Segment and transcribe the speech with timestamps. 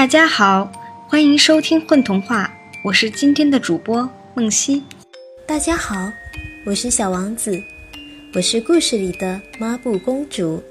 [0.00, 0.72] 大家好，
[1.10, 2.50] 欢迎收听混童话，
[2.82, 4.82] 我是今天的主播梦溪。
[5.44, 6.10] 大家好，
[6.64, 7.62] 我是小王子，
[8.32, 10.64] 我是故事里的抹布公主。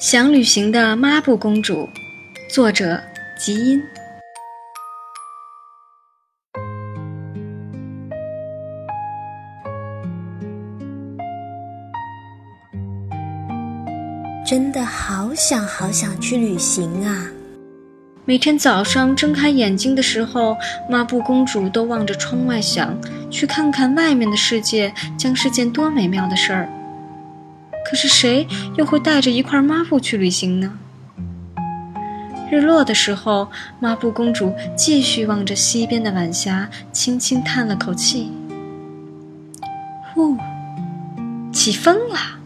[0.00, 1.88] 想旅行的抹布公主，
[2.50, 3.00] 作者
[3.38, 3.80] 吉音。
[14.44, 17.28] 真的好想好想去旅行啊！
[18.24, 20.56] 每天早上睁开眼睛的时候，
[20.90, 22.98] 抹布公主都望着窗外想，
[23.30, 26.68] 去看看外面的世界将是件多美妙的事儿。
[27.88, 28.46] 可是谁
[28.76, 30.72] 又会带着一块抹布去旅行呢？
[32.50, 33.48] 日落的时候，
[33.78, 38.30] 抹布公主继续望着西边的晚霞，轻轻叹了口气
[40.12, 40.36] ：“呼，
[41.52, 42.40] 起风了。”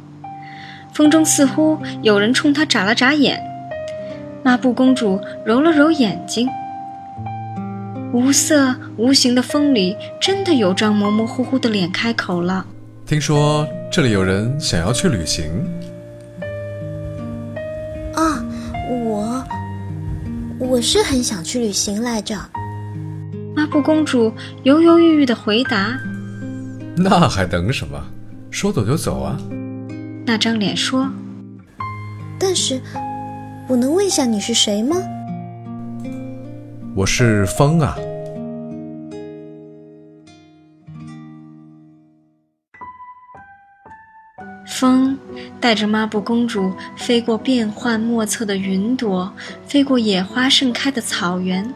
[0.96, 3.38] 风中似乎有人冲她眨了眨眼，
[4.42, 6.48] 抹布公主揉了揉眼睛。
[8.14, 12.64] 无色无形的风里，真的有张模模糊糊的脸开口了
[13.04, 15.44] ：“听说这里有人想要去旅行。”
[18.16, 18.42] 啊，
[19.04, 19.44] 我
[20.58, 22.34] 我是很想去旅行来着。
[23.54, 25.98] 抹布公主犹犹豫豫的回答
[26.96, 28.02] ：“那还等什么？
[28.50, 29.38] 说走就走啊！”
[30.28, 31.08] 那张脸说
[32.36, 32.80] ：“但是，
[33.68, 34.96] 我能问一下你是谁吗
[36.96, 37.96] ？”“我是风啊。”
[44.66, 45.16] 风
[45.60, 49.32] 带着抹布公主飞过变幻莫测的云朵，
[49.64, 51.72] 飞过野花盛开的草原。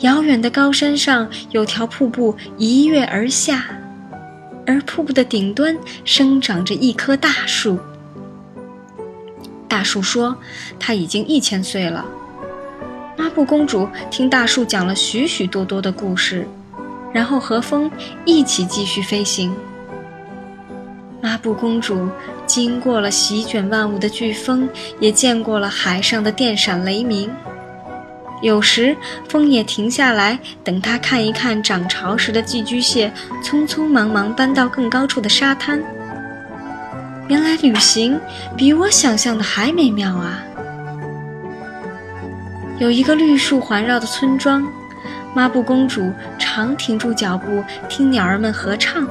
[0.00, 3.64] 遥远的高山上有条瀑布一跃而下。
[4.66, 7.78] 而瀑布的顶端生长着一棵大树。
[9.68, 10.36] 大树说
[10.78, 12.04] ：“它已经一千岁了。”
[13.18, 16.46] 抹布公主听大树讲了许许多多的故事，
[17.12, 17.90] 然后和风
[18.24, 19.54] 一起继续飞行。
[21.20, 22.08] 抹布公主
[22.46, 24.68] 经过了席卷万物的飓风，
[25.00, 27.30] 也见过了海上的电闪雷鸣。
[28.44, 28.94] 有时
[29.26, 33.10] 风也停下来，等他看一看涨潮时的寄居蟹，
[33.42, 35.82] 匆匆忙忙搬到更高处的沙滩。
[37.26, 38.20] 原来旅行
[38.54, 40.44] 比我想象的还美妙啊！
[42.78, 44.62] 有一个绿树环绕的村庄，
[45.34, 49.08] 抹布公主常停住脚步听鸟儿们合唱。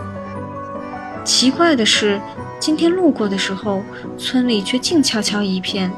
[1.23, 2.21] 奇怪的是，
[2.59, 3.81] 今天路过的时候，
[4.15, 5.91] 村里却静悄悄一片，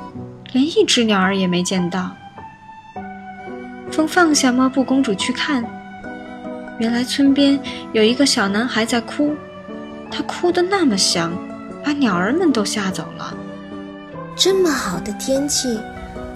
[0.54, 2.16] 连一只鸟儿也没见到。
[3.96, 5.64] 风放下抹布公主去看，
[6.80, 7.58] 原来村边
[7.94, 9.34] 有一个小男孩在哭，
[10.12, 11.32] 他哭得那么响，
[11.82, 13.34] 把鸟儿们都吓走了。
[14.36, 15.80] 这么好的天气，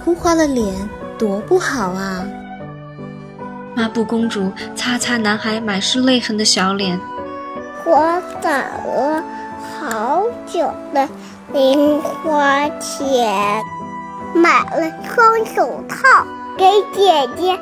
[0.02, 0.74] 哭花了脸，
[1.18, 2.26] 多不好啊！
[3.76, 6.98] 抹布公主擦擦男孩满是泪痕的小脸，
[7.86, 9.22] 我攒了
[9.78, 11.06] 好久的
[11.52, 13.62] 零花钱，
[14.34, 16.26] 买了双手套。
[16.60, 17.58] 给姐姐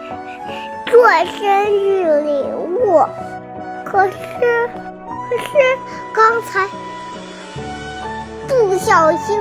[0.89, 3.05] 做生日礼物，
[3.85, 4.69] 可是，
[5.29, 5.53] 可是
[6.15, 6.67] 刚才
[8.47, 9.39] 不小心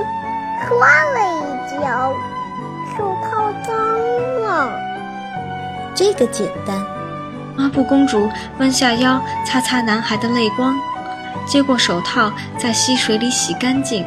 [0.61, 0.77] 摔
[1.11, 2.13] 了一跤，
[2.95, 3.73] 手套脏
[4.43, 4.71] 了。
[5.95, 6.79] 这个简单。
[7.57, 8.29] 抹布公主
[8.59, 10.75] 弯下腰擦擦男孩的泪光，
[11.47, 14.05] 接过手套在溪水里洗干净，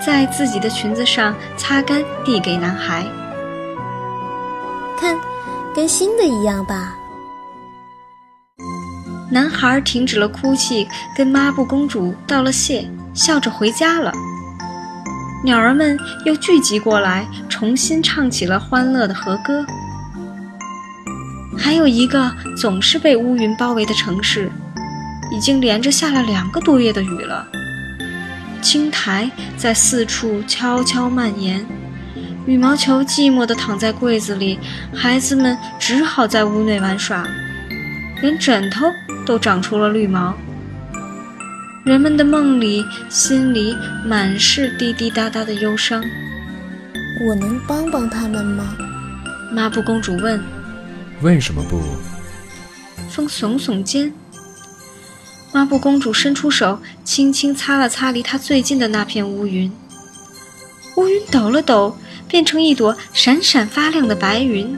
[0.00, 3.04] 在自己的裙子上擦干，递给男孩。
[5.02, 5.18] 看，
[5.74, 6.94] 跟新的一样吧。
[9.32, 10.86] 男孩停止了哭泣，
[11.16, 14.12] 跟抹布公主道了谢，笑着回家了。
[15.42, 19.66] 鸟儿们又聚集过来，重新唱起了欢乐的和歌。
[21.58, 24.52] 还有一个总是被乌云包围的城市，
[25.32, 27.44] 已经连着下了两个多月的雨了。
[28.62, 31.66] 青苔在四处悄悄蔓延。
[32.44, 34.58] 羽毛球寂寞地躺在柜子里，
[34.92, 37.24] 孩子们只好在屋内玩耍，
[38.20, 38.86] 连枕头
[39.24, 40.34] 都长出了绿毛。
[41.84, 46.02] 人们的梦里、心里满是滴滴答答的忧伤。
[47.24, 48.76] 我能帮帮他们吗？
[49.52, 50.42] 抹布公主问。
[51.20, 51.80] 为什么不？
[53.08, 54.12] 风耸耸肩。
[55.52, 59.70] 抹布公主伸出手，轻轻擦了擦离她最近的那片乌云。
[60.96, 61.96] 乌云抖了抖。
[62.32, 64.74] 变成一朵闪闪发亮的白云。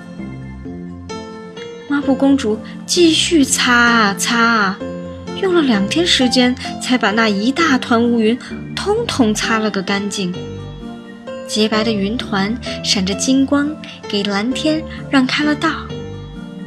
[1.88, 4.78] 抹布公主继续擦啊擦啊，
[5.40, 6.52] 用了两天时间
[6.82, 8.36] 才把那一大团乌云
[8.74, 10.34] 通通擦了个干净。
[11.46, 12.52] 洁白的云团
[12.82, 13.70] 闪着金光，
[14.08, 15.70] 给蓝天让开了道，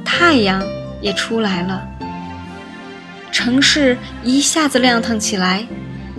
[0.06, 0.64] 太阳
[1.02, 1.86] 也出来了。
[3.30, 5.68] 城市一下子亮堂起来，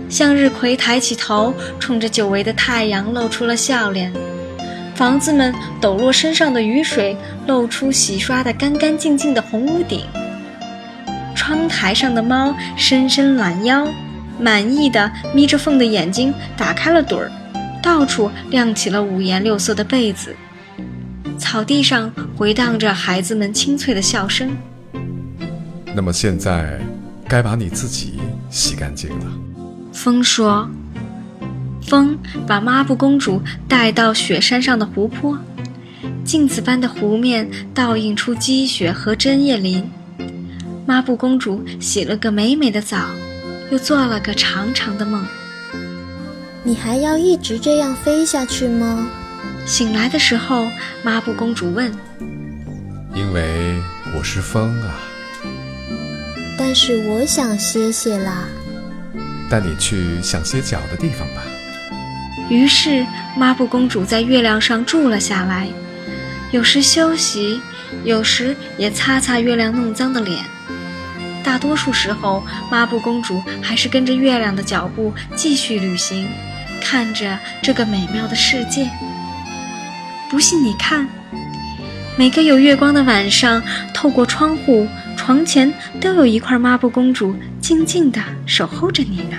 [0.09, 4.13] 向日葵抬起头，冲着久违的太阳露出了笑脸。
[4.99, 7.15] 房子们抖落身上的雨水，
[7.47, 10.01] 露出洗刷得干干净净的红屋顶。
[11.33, 13.87] 窗台上的猫伸伸懒腰，
[14.37, 17.31] 满意的眯着缝的眼睛，打开了盹儿。
[17.81, 20.35] 到处亮起了五颜六色的被子，
[21.37, 24.51] 草地上回荡着孩子们清脆的笑声。
[25.95, 26.77] 那么现在，
[27.25, 28.19] 该把你自己
[28.49, 29.25] 洗干净了。
[29.93, 30.69] 风说
[31.89, 32.15] ：“风
[32.47, 35.35] 把抹布公主带到雪山上的湖泊，
[36.23, 39.89] 镜子般的湖面倒映出积雪和针叶林。
[40.85, 43.07] 抹布公主洗了个美美的澡，
[43.71, 45.25] 又做了个长长的梦。”
[46.63, 49.07] 你还要一直这样飞下去吗？
[49.65, 50.67] 醒来的时候，
[51.03, 51.91] 抹布公主问
[53.15, 53.81] ：“因为
[54.15, 54.99] 我是风啊。”
[56.57, 58.47] 但是我想歇歇啦。
[59.49, 61.41] 带你去想歇脚的地方吧。
[62.49, 63.05] 于是，
[63.37, 65.67] 抹布公主在月亮上住了下来，
[66.51, 67.61] 有时休息，
[68.03, 70.43] 有时也擦擦月亮弄脏的脸。
[71.43, 76.27] 大多数时候，抹布公主还是跟着月亮的脚步继续旅行。
[76.81, 78.89] 看着这个美妙的世界，
[80.29, 81.07] 不信你看，
[82.17, 83.61] 每个有月光的晚上，
[83.93, 85.71] 透过窗户、床前，
[86.01, 89.37] 都有一块抹布公主静静地守候着你呢。